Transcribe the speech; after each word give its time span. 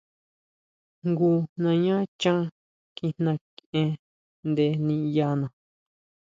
Jngu 1.07 1.31
nañá 1.63 1.95
chán 2.21 2.39
kjijna 2.95 3.31
kʼien 3.57 3.91
nde 4.49 4.65
niʼyana. 4.85 5.47